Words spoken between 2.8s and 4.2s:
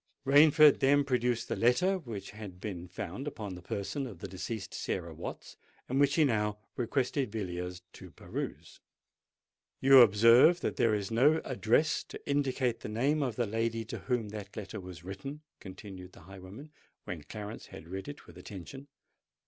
found about the person of